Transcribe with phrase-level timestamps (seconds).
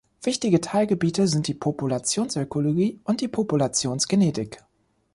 [0.23, 4.63] Wichtige Teilgebiete sind die Populationsökologie und die Populationsgenetik.